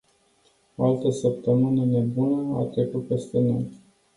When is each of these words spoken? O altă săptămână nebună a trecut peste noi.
O 0.77 0.83
altă 0.85 1.09
săptămână 1.09 1.85
nebună 1.85 2.57
a 2.57 2.63
trecut 2.63 3.07
peste 3.07 3.39
noi. 3.39 3.67